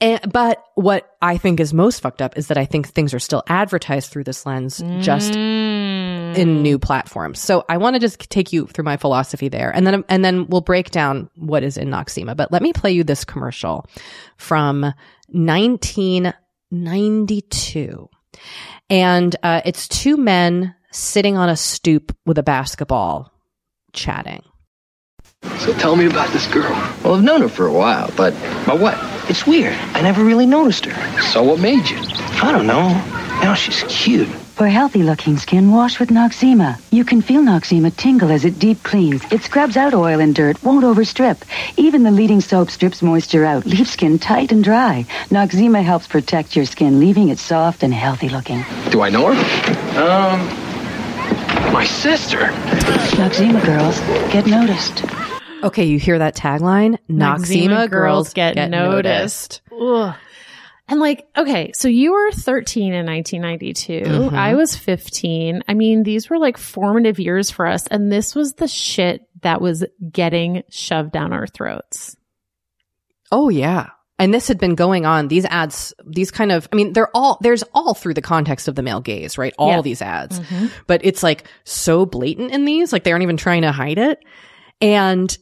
[0.00, 3.18] And, but what I think is most fucked up is that I think things are
[3.18, 7.40] still advertised through this lens, just in new platforms.
[7.40, 10.46] So I want to just take you through my philosophy there, and then and then
[10.46, 12.36] we'll break down what is in Noxzema.
[12.36, 13.86] But let me play you this commercial
[14.36, 14.82] from
[15.28, 18.08] 1992,
[18.88, 23.32] and uh, it's two men sitting on a stoop with a basketball,
[23.92, 24.44] chatting.
[25.58, 26.70] So tell me about this girl.
[27.02, 28.32] Well, I've known her for a while, but
[28.64, 28.96] but what?
[29.28, 29.74] It's weird.
[29.94, 31.20] I never really noticed her.
[31.20, 31.98] So what made you?
[32.42, 32.88] I don't know.
[33.42, 34.28] Now she's cute.
[34.28, 36.80] For healthy-looking skin, wash with Noxzema.
[36.90, 39.22] You can feel Noxzema tingle as it deep cleans.
[39.30, 41.36] It scrubs out oil and dirt, won't overstrip.
[41.76, 45.06] Even the leading soap strips moisture out, leaves skin tight and dry.
[45.28, 48.64] Noxzema helps protect your skin, leaving it soft and healthy-looking.
[48.90, 50.00] Do I know her?
[50.00, 52.38] Um, my sister.
[53.18, 54.00] Noxzema girls
[54.32, 55.04] get noticed.
[55.62, 56.98] Okay, you hear that tagline?
[57.10, 59.60] Noxzema, girls get, noticed.
[59.72, 60.14] Ugh.
[60.90, 64.00] And like, okay, so you were 13 in 1992.
[64.30, 64.32] Mhm.
[64.32, 65.62] I was 15.
[65.68, 67.86] I mean, these were like formative years for us.
[67.88, 72.16] And this was the shit that was getting shoved down our throats.
[73.30, 73.88] Oh yeah.
[74.18, 75.28] And this had been going on.
[75.28, 78.74] These ads, these kind of, I mean, they're all, there's all through the context of
[78.74, 79.52] the male gaze, right?
[79.58, 79.82] All Yeah.
[79.82, 80.40] these ads.
[80.40, 80.70] Mhm.
[80.86, 84.20] But it's like so blatant in these, like they aren't even trying to hide it.
[84.80, 85.36] And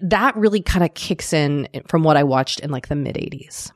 [0.00, 3.16] that really kind of kicks in eh, from what I watched in like the mid
[3.16, 3.72] 80s.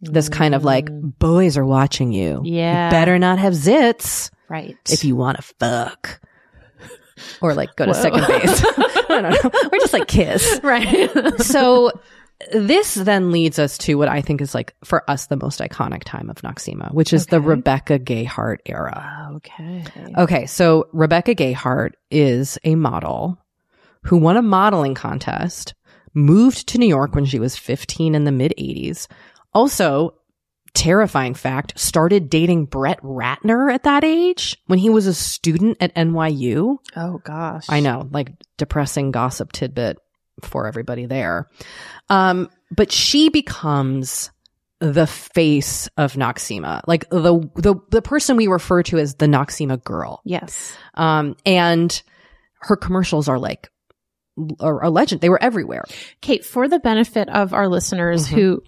[0.00, 1.18] This kind of like, mm.
[1.18, 2.40] boys are watching you.
[2.44, 2.86] Yeah.
[2.86, 4.76] You better not have zits Right.
[4.88, 6.20] if you want to fuck.
[7.40, 8.00] Or like go to Whoa.
[8.00, 8.64] second base.
[8.76, 9.50] I don't know.
[9.72, 10.60] Or just like kiss.
[10.62, 11.10] right.
[11.40, 11.90] so
[12.52, 16.04] this then leads us to what I think is like for us the most iconic
[16.04, 19.30] time of Noxzema, which is the Rebecca Gayheart era.
[19.36, 19.84] okay.
[20.16, 23.38] Okay, so Rebecca Gayheart is a model
[24.04, 25.74] who won a modeling contest,
[26.14, 29.06] moved to New York when she was 15 in the mid 80s.
[29.52, 30.14] Also,
[30.74, 35.94] terrifying fact, started dating Brett Ratner at that age when he was a student at
[35.94, 36.78] NYU.
[36.96, 37.66] Oh gosh.
[37.68, 39.98] I know, like depressing gossip tidbit
[40.42, 41.48] for everybody there.
[42.08, 44.30] Um, but she becomes
[44.80, 49.82] the face of Noxzema, like the the the person we refer to as the Noxzema
[49.82, 50.20] girl.
[50.24, 50.72] Yes.
[50.94, 52.00] Um, and
[52.60, 53.70] her commercials are like
[54.60, 55.20] are a legend.
[55.20, 55.84] They were everywhere.
[56.20, 58.34] Kate, for the benefit of our listeners Mhm.
[58.34, 58.62] who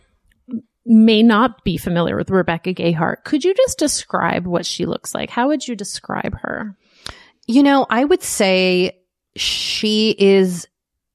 [0.87, 5.31] may not be familiar with Rebecca Gayheart, could you just describe what she looks like?
[5.31, 6.77] How would you describe her?
[7.47, 8.99] You know, I would say
[9.37, 10.67] she is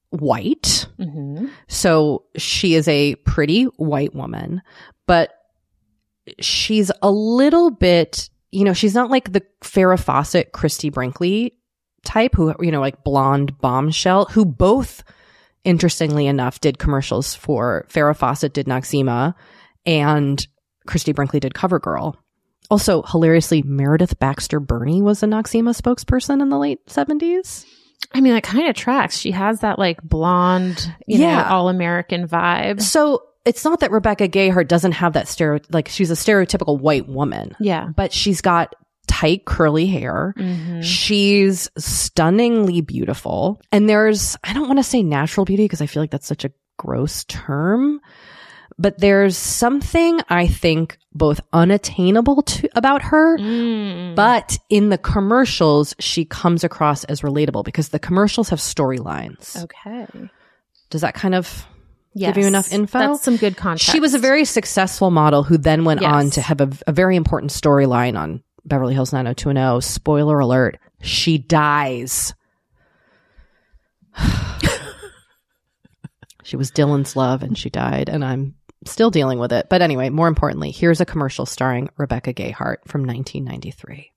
[0.10, 0.88] white.
[1.00, 1.48] Mm-hmm.
[1.68, 4.62] So she is a pretty white woman,
[5.08, 5.34] but
[6.40, 11.54] she's a little bit, you know, she's not like the Farrah Fawcett, Christie Brinkley
[12.06, 15.04] type who, you know, like blonde bombshell who both,
[15.64, 19.34] interestingly enough, did commercials for Farrah Fawcett did Noxzema
[19.86, 20.46] and
[20.88, 22.16] Christie Brinkley did CoverGirl.
[22.72, 27.66] Also, hilariously, Meredith Baxter Birney was a Noxzema spokesperson in the late 70s.
[28.14, 29.18] I mean, that kind of tracks.
[29.18, 31.50] She has that like blonde, you know, Yeah.
[31.50, 32.82] all American vibe.
[32.82, 37.08] So it's not that Rebecca Gayheart doesn't have that stereo, like she's a stereotypical white
[37.08, 37.90] woman, Yeah.
[37.96, 38.76] but she's got
[39.08, 40.34] tight curly hair.
[40.38, 40.84] Mhm.
[40.84, 43.62] She's stunningly beautiful.
[43.72, 46.46] And there's, I don't want to say natural beauty because I feel like that's such
[46.46, 48.02] a gross term,
[48.78, 54.16] but there's something I think both unattainable to about her, Mm.
[54.16, 59.64] but in the commercials, she comes across as relatable because the commercials have storylines.
[59.64, 60.08] Okay.
[60.90, 61.66] Does that kind of
[62.18, 62.34] Yes.
[62.36, 63.00] give you enough info?
[63.00, 63.90] That's some good context.
[63.92, 66.14] She was a very successful model who then went Yes.
[66.14, 69.82] on to have a, a very important storyline on Beverly Hills 90210.
[69.82, 72.34] Spoiler alert, she dies.
[76.44, 78.56] she was Dylan's love and she died, and I'm
[78.86, 79.68] still dealing with it.
[79.70, 84.12] But anyway, more importantly, here's a commercial starring Rebecca Gayheart from 1993.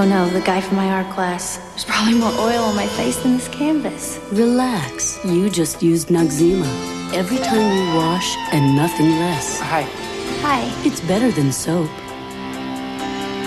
[0.00, 1.56] Oh no, the guy from my art class.
[1.70, 4.20] There's probably more oil on my face than this canvas.
[4.30, 5.18] Relax.
[5.24, 6.68] You just used Noxzema.
[7.12, 9.58] Every time you wash and nothing less.
[9.58, 9.82] Hi.
[10.42, 10.86] Hi.
[10.86, 11.90] It's better than soap.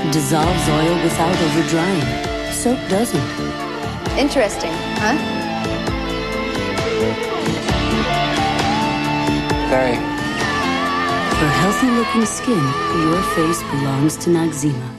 [0.09, 2.51] Dissolves oil without over drying.
[2.51, 3.21] Soap doesn't.
[4.17, 5.15] Interesting, huh?
[9.69, 9.95] Very.
[11.37, 12.63] For healthy looking skin,
[12.99, 14.89] your face belongs to Noxzema.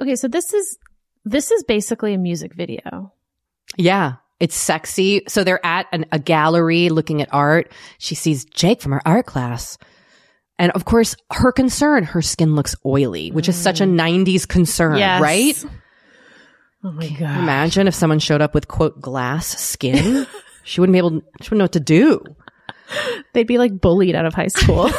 [0.00, 0.78] Okay, so this is
[1.24, 3.12] this is basically a music video.
[3.76, 4.14] Yeah.
[4.40, 5.22] It's sexy.
[5.26, 7.72] So they're at an, a gallery looking at art.
[7.98, 9.76] She sees Jake from her art class.
[10.58, 14.24] And of course, her concern, her skin looks oily, which is such a mm.
[14.24, 15.20] 90s concern, Yes.
[15.22, 15.64] right?
[16.84, 17.38] Oh my god.
[17.38, 20.26] Imagine if someone showed up with quote glass skin.
[20.64, 22.22] she wouldn't be able, she wouldn't know what to do.
[23.32, 24.90] They'd be like bullied out of high school.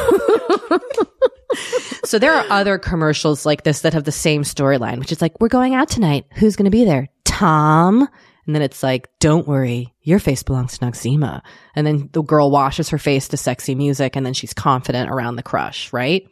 [2.04, 5.40] So there are other commercials like this that have the same storyline, which is like,
[5.40, 6.26] we're going out tonight.
[6.34, 7.08] Who's going to be there?
[7.24, 8.08] Tom.
[8.46, 11.42] And then it's like, don't worry, your face belongs to Noxzema.
[11.74, 15.36] And then the girl washes her face to sexy music and then she's confident around
[15.36, 16.26] the crush, right?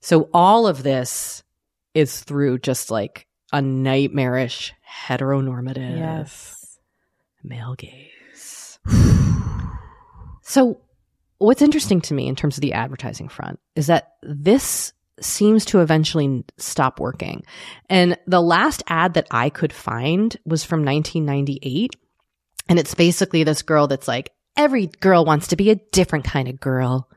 [0.00, 1.42] So all of this
[1.94, 4.72] is through just like a nightmarish
[5.06, 6.78] heteronormative yes.
[7.42, 8.78] male gaze.
[10.42, 10.80] so,
[11.38, 15.80] what's interesting to me in terms of the advertising front is that this seems to
[15.80, 17.42] eventually stop working.
[17.88, 21.94] And the last ad that I could find was from 1998.
[22.68, 26.48] And it's basically this girl that's like, every girl wants to be a different kind
[26.48, 27.08] of girl.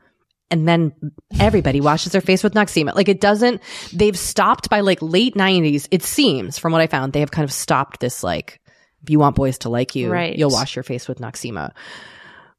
[0.50, 0.92] And then
[1.40, 2.94] everybody washes their face with Noxzema.
[2.94, 3.60] Like it doesn't,
[3.92, 5.88] they've stopped by like late 90s.
[5.90, 8.60] It seems from what I found, they have kind of stopped this like,
[9.02, 10.36] if you want boys to like you, Right.
[10.36, 11.72] you'll wash your face with Noxzema,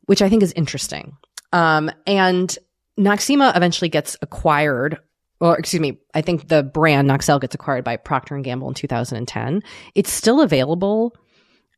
[0.06, 1.16] which I think is interesting.
[1.54, 2.56] Um, and
[3.00, 5.00] Noxzema eventually gets acquired,
[5.46, 8.74] or excuse me, I think the brand Noxell gets acquired by Procter and Gamble in
[8.74, 9.62] 2010.
[9.94, 11.16] It's still available.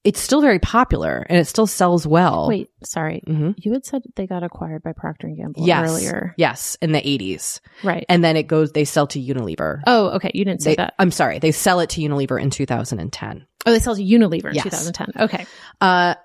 [0.04, 2.48] It's still very popular and it still sells well.
[2.48, 3.22] Wait, sorry.
[3.28, 3.56] Mhm.
[3.58, 6.34] You had said they got acquired by Procter and Gamble yes, earlier.
[6.38, 8.06] yes, in the 80s, Right.
[8.08, 8.72] and then it goes.
[8.72, 9.82] They sell to Unilever.
[9.86, 10.32] oh, okay.
[10.34, 10.94] You didn't say They- that.
[10.98, 11.40] I'm sorry.
[11.40, 13.46] They sell it to Unilever in 2010.
[13.66, 14.64] Oh, they sell to Unilever in Yes.
[14.64, 15.12] 2010.
[15.20, 15.46] Okay.
[15.82, 16.16] Uh,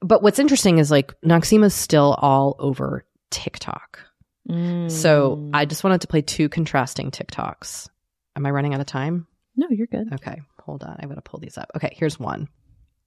[0.00, 4.00] but what's interesting is like Noxzema's still all over TikTok.
[4.48, 4.90] Mm.
[4.90, 7.88] So I just wanted to play two contrasting TikToks.
[8.36, 9.26] Am I running out of time?
[9.56, 10.12] No, you're good.
[10.14, 10.96] Okay, hold on.
[11.00, 11.70] I gotta pull these up.
[11.76, 12.48] Okay, here's one.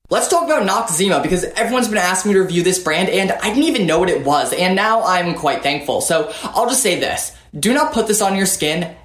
[0.09, 3.49] Let's talk about Noxzema because everyone's been asking me to review this brand and I
[3.49, 6.01] didn't even know what it was and now I'm quite thankful.
[6.01, 7.35] So I'll just say this.
[7.57, 8.95] Do not put this on your skin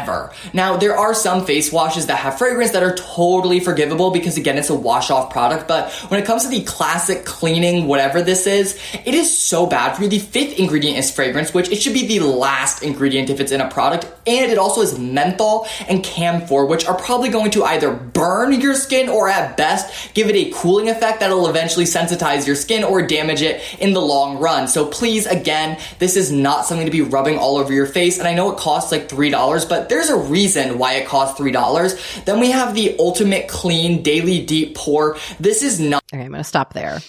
[0.00, 0.32] ever.
[0.52, 4.58] Now, there are some face washes that have fragrance that are totally forgivable because again,
[4.58, 8.46] it's a wash off product, but when it comes to the classic cleaning, whatever this
[8.46, 10.08] is, it is so bad for you.
[10.08, 13.60] The fifth ingredient is fragrance, which it should be the last ingredient if it's in
[13.60, 17.92] a product, and it also is menthol and camphor, which are probably going to either
[17.92, 22.56] burn your skin or at best give it a cooling effect that'll eventually sensitize your
[22.56, 24.68] skin or damage it in the long run.
[24.68, 28.28] So please, again, this is not something to be rubbing all over your face, and
[28.28, 32.24] I know it costs like $3, but there's a reason why it costs $3.
[32.24, 35.16] Then we have the Ultimate Clean Daily Deep Pore.
[35.40, 37.00] This is not Okay, I'm going to stop there.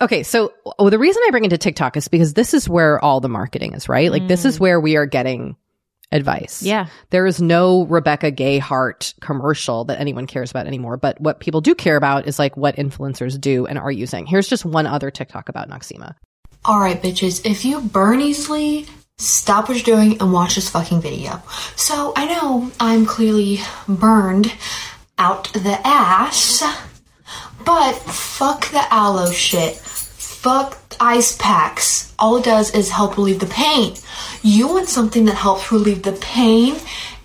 [0.00, 3.04] Okay, so oh, the reason I bring it to TikTok is because this is where
[3.04, 4.10] all the marketing is, right?
[4.10, 4.60] Like this is mm.
[4.60, 5.56] where we are getting
[6.12, 6.62] advice.
[6.62, 6.86] Yeah.
[7.10, 11.74] There is no Rebecca Gayheart commercial that anyone cares about anymore, but what people do
[11.74, 14.26] care about is like what influencers do and are using.
[14.26, 16.14] Here's just one other TikTok about Noxzema.
[16.66, 18.86] Alright, bitches, if you burn easily,
[19.22, 21.42] stop what you're doing and watch this fucking video.
[21.76, 24.52] So, I know I'm clearly burned
[25.18, 26.62] out the ass,
[27.64, 29.76] but fuck the aloe shit.
[29.76, 32.14] fuck ice packs.
[32.18, 33.96] All it does is help relieve the pain.
[34.42, 36.76] You want something that helps relieve the pain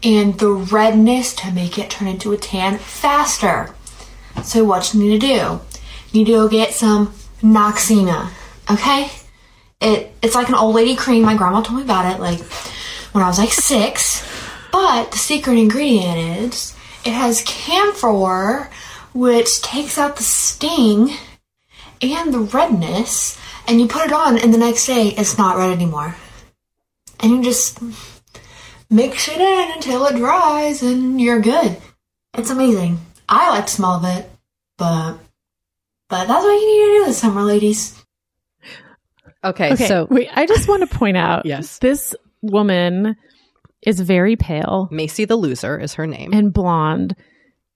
[0.04, 3.74] and the redness to make it turn into a tan faster.
[4.44, 5.60] So what you need to do?
[6.12, 8.30] You need to go get some Noxzema.
[8.70, 9.10] Okay?
[9.80, 11.24] It it's like an old lady cream.
[11.24, 12.40] My grandma told me about it like
[13.12, 14.26] when I was like six.
[14.72, 16.76] But the secret ingredient is
[17.06, 18.70] it has camphor,
[19.14, 21.12] which takes out the sting
[22.02, 25.72] and the redness, and you put it on, and the next day it's not red
[25.72, 26.16] anymore.
[27.20, 27.80] And you just
[28.90, 31.78] mix it in until it dries, and you're good.
[32.38, 33.00] It's amazing.
[33.28, 34.30] I like the smell of it,
[34.78, 35.18] but
[36.10, 37.97] but that's what you need to do this summer, ladies.
[39.50, 41.80] Okay, so wait, I just want to point out Yes.
[41.80, 43.16] this woman
[43.82, 46.34] is very pale Macy the loser is her name.
[46.34, 47.16] and blonde.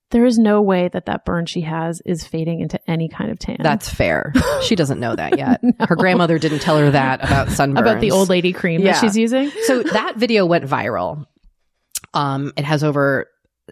[0.09, 3.39] There is no way that that burn she has is fading into any kind of
[3.39, 3.57] tan.
[3.61, 4.34] That's fair.
[4.61, 5.61] She doesn't know that yet.
[5.80, 7.80] Her grandmother didn't tell her that about sunburns.
[7.80, 8.91] about the old lady cream Yeah.
[8.93, 9.49] that she's using.
[9.63, 11.26] So that video went viral.
[12.13, 13.28] Um, it has over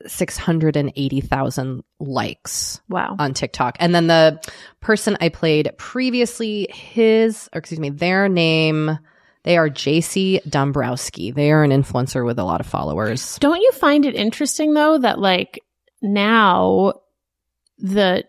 [0.07, 2.81] 680,000 likes.
[2.89, 3.15] Wow.
[3.19, 3.77] On TikTok.
[3.79, 4.41] And then the
[4.81, 8.97] person I played previously, his, or excuse me, their name,
[9.43, 11.31] they are JC Dombrowski.
[11.31, 13.37] They are an influencer with a lot of followers.
[13.39, 15.59] Don't you find it interesting though that like
[16.01, 16.93] now
[17.77, 18.23] the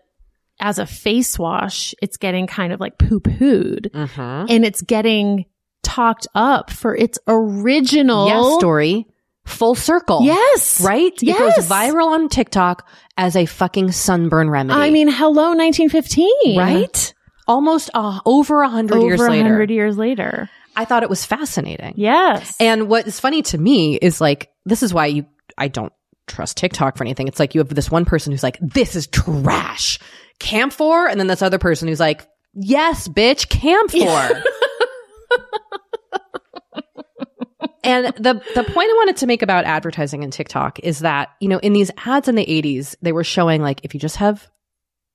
[0.59, 4.45] as a face wash, it's getting kind of like poo pooed Mm-hmm.
[4.49, 5.45] and it's getting
[5.83, 9.07] talked up for its original Yes, story.
[9.51, 10.23] Full circle.
[10.23, 10.81] Yes.
[10.81, 11.13] Right?
[11.21, 12.87] It goes viral on TikTok
[13.17, 14.79] as a fucking sunburn remedy.
[14.79, 16.57] I mean, hello, 1915.
[16.57, 17.13] right?
[17.47, 19.43] Almost uh, over a hundred years later.
[19.43, 20.49] hundred years later.
[20.75, 21.93] I thought it was fascinating.
[21.97, 22.55] Yes.
[22.59, 25.25] And what is funny to me is like, this is why you,
[25.57, 25.91] I don't
[26.27, 27.27] trust TikTok for anything.
[27.27, 29.99] It's like you have this one person who's like, this is trash.
[30.39, 31.07] Camphor.
[31.07, 34.43] And then this other person who's like, yes, bitch, camphor.
[37.83, 41.47] and the, the point I wanted to make about advertising in TikTok is that, you
[41.47, 44.47] know, in these ads in the 80s, they were showing like, if you just have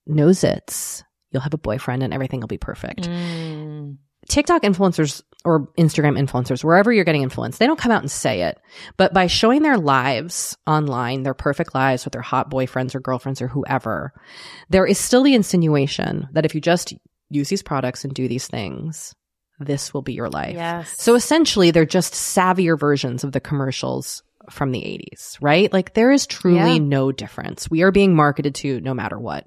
[0.07, 3.09] no zits, you'll have a boyfriend and everything will be perfect.
[3.09, 3.99] Mm.
[4.29, 8.43] TikTok influencers or Instagram influencers, wherever you're getting influenced, they don't come out and say
[8.43, 8.59] it.
[8.97, 13.41] But by showing their lives online, their perfect lives with their hot boyfriends or girlfriends
[13.41, 14.13] or whoever,
[14.71, 16.95] there is still the insinuation that if you just
[17.31, 19.15] use these products and do these things,
[19.59, 20.55] this will be your life.
[20.55, 20.95] Yes.
[21.01, 25.73] So essentially, they're just savvier versions of the commercials from the 80s, right?
[25.73, 26.79] Like there is truly Yeah.
[26.79, 27.71] no difference.
[27.71, 29.47] We are being marketed to no matter what.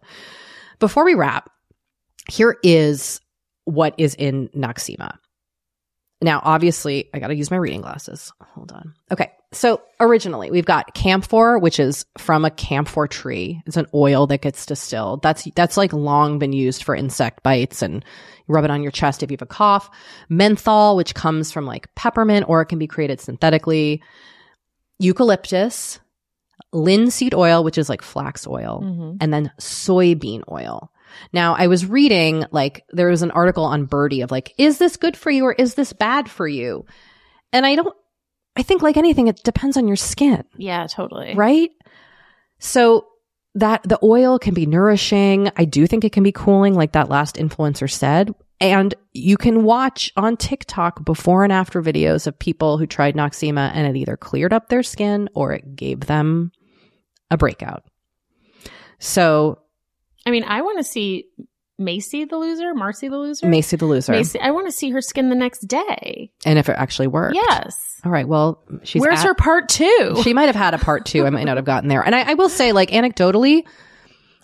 [0.79, 1.49] Before we wrap,
[2.29, 3.21] here is
[3.65, 5.17] what is in Noxema.
[6.21, 8.33] Now, obviously, I got to use my reading glasses.
[8.41, 8.93] Hold on.
[9.11, 9.31] Okay.
[9.51, 13.63] So originally we've got camphor, which is from a camphor tree.
[13.65, 15.23] It's an oil that gets distilled.
[15.23, 18.05] That's, that's like long been used for insect bites and
[18.47, 19.89] rub it on your chest if you have a cough.
[20.29, 24.03] Menthol, which comes from like peppermint or it can be created synthetically.
[24.99, 25.99] Eucalyptus,
[26.71, 29.17] linseed oil, which is like flax oil, Mhm.
[29.21, 30.91] and then soybean oil.
[31.33, 34.97] Now, I was reading, like, there was an article on Byrdie of like, is this
[34.97, 36.85] good for you or is this bad for you?
[37.51, 37.95] And I don't,
[38.59, 41.33] I think like anything, it depends on your skin, Yeah, totally.
[41.35, 41.71] right?
[42.59, 43.07] So
[43.55, 45.49] that the oil can be nourishing.
[45.55, 48.33] I do think it can be cooling, like that last influencer said.
[48.61, 53.71] And you can watch on TikTok before and after videos of people who tried Noxzema
[53.73, 56.51] and it either cleared up their skin or it gave them
[57.31, 57.85] a breakout.
[58.99, 59.59] So
[60.25, 61.25] I mean, I want to see
[61.79, 63.47] Macy the loser, Marcy the loser.
[63.47, 64.11] Macy the loser.
[64.11, 66.29] Macy, I want to see her skin the next day.
[66.45, 67.35] And if it actually worked.
[67.35, 68.01] Yes.
[68.05, 68.27] All right.
[68.27, 70.19] Well, she's Where's at- her part two?
[70.23, 71.25] She might have had a part two.
[71.25, 72.03] I might not have gotten there.
[72.03, 73.65] And I, I will say, like, anecdotally,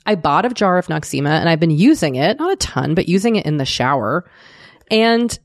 [0.05, 3.09] I bought a jar of Noxzema and I've been using it, not a ton, but
[3.09, 4.29] using it in the shower.
[4.89, 5.37] And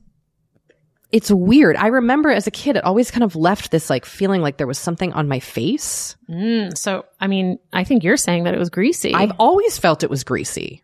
[1.11, 1.75] it's weird.
[1.75, 4.67] I remember as a kid, it always kind of left this like feeling like there
[4.67, 6.15] was something on my face.
[6.29, 9.13] Mm, so, I mean, I think you're saying that it was greasy.
[9.13, 10.83] I've always felt it was greasy.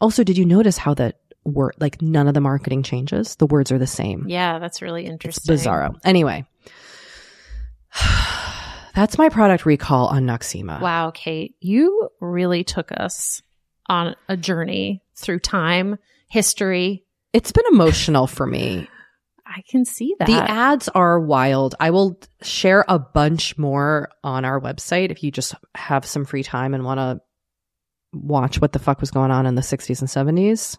[0.00, 1.14] Also, did you notice how the
[1.44, 3.36] word, like, none of the marketing changes?
[3.36, 4.26] The words are the same.
[4.28, 5.54] yeah, that's really interesting.
[5.54, 5.96] Bizarro.
[6.04, 6.44] Anyway,
[8.94, 10.80] that's my product recall on Noxzema.
[10.80, 13.42] Wow, Kate, you really took us
[13.86, 17.04] on a journey through time, history.
[17.32, 18.88] It's been emotional for me.
[19.46, 20.26] I can see that.
[20.26, 21.74] The ads are wild.
[21.78, 26.42] I will share a bunch more on our website if you just have some free
[26.42, 27.20] time and want to
[28.14, 30.08] watch what the fuck was going on in the 60s and
[30.38, 30.78] 70s.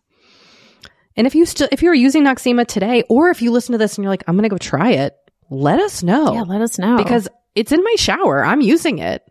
[1.18, 3.98] And if you still if you're using Noxzema today or if you listen to this
[3.98, 5.16] and you're like I'm going to go try it,
[5.50, 6.34] let us know.
[6.34, 6.98] yeah, let us know.
[6.98, 8.46] Because it's in my shower.
[8.46, 9.24] I'm using it.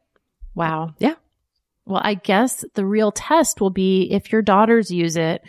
[0.54, 0.94] wow.
[0.98, 1.14] Yeah.
[1.86, 5.42] Well, I guess the real test will be if your daughters use it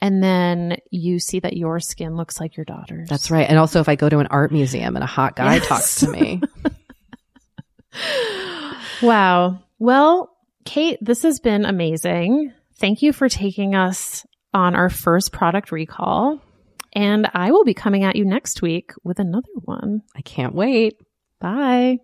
[0.00, 3.10] and then you see that your skin looks like your daughter's.
[3.10, 3.46] That's right.
[3.46, 5.68] And also, if I go to an art museum and a hot guy Yes.
[5.68, 6.40] talks to me,
[9.02, 9.58] Wow.
[9.78, 10.34] Well,
[10.64, 12.52] Kate, this has been amazing.
[12.76, 16.40] Thank you for taking us on our first product recall.
[16.94, 20.02] And I will be coming at you next week with another one.
[20.14, 20.96] I can't wait.
[21.40, 21.98] Bye.